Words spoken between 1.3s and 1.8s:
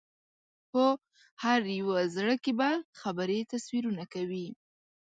هر